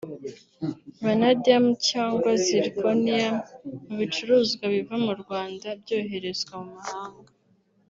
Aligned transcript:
vanadium 1.03 1.65
cyangwa 1.89 2.29
zirconium 2.45 3.35
mu 3.85 3.93
bicuruzwa 3.99 4.63
biva 4.73 4.95
mu 5.05 5.13
Rwanda 5.21 5.67
byoherezwa 5.81 6.55
mu 6.63 6.71
mahanga 6.77 7.31